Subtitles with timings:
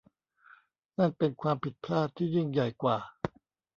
[0.97, 2.97] นั่นเป็นความผิดพลาดที่ยิ่งใหญ่กว่า